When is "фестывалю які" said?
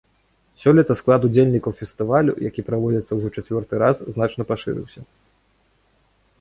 1.81-2.65